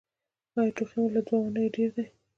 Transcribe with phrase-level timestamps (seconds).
[0.57, 2.05] ایا ټوخی مو له دوه اونیو ډیر دی؟